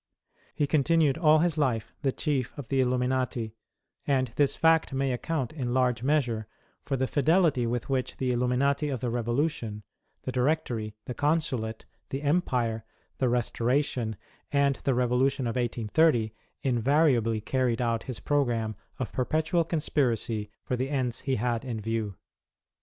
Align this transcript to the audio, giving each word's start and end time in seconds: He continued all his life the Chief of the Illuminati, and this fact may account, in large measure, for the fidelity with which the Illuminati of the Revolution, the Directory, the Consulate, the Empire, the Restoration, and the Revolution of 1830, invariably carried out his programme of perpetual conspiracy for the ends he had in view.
He 0.55 0.65
continued 0.65 1.15
all 1.19 1.37
his 1.37 1.59
life 1.59 1.93
the 2.01 2.11
Chief 2.11 2.57
of 2.57 2.69
the 2.69 2.79
Illuminati, 2.79 3.53
and 4.07 4.31
this 4.35 4.55
fact 4.55 4.93
may 4.93 5.11
account, 5.11 5.53
in 5.53 5.75
large 5.75 6.01
measure, 6.01 6.47
for 6.81 6.97
the 6.97 7.05
fidelity 7.05 7.67
with 7.67 7.87
which 7.87 8.17
the 8.17 8.31
Illuminati 8.31 8.89
of 8.89 8.99
the 8.99 9.11
Revolution, 9.11 9.83
the 10.23 10.31
Directory, 10.31 10.95
the 11.05 11.13
Consulate, 11.13 11.85
the 12.09 12.23
Empire, 12.23 12.83
the 13.19 13.29
Restoration, 13.29 14.15
and 14.51 14.77
the 14.85 14.95
Revolution 14.95 15.45
of 15.45 15.55
1830, 15.55 16.33
invariably 16.63 17.39
carried 17.39 17.79
out 17.79 18.01
his 18.05 18.19
programme 18.19 18.75
of 18.97 19.11
perpetual 19.13 19.63
conspiracy 19.63 20.49
for 20.63 20.75
the 20.75 20.89
ends 20.89 21.19
he 21.19 21.35
had 21.35 21.63
in 21.63 21.79
view. 21.79 22.15